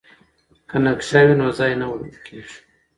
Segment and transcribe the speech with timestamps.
[0.69, 2.55] که نقشه وي نو ځای نه ورکیږي.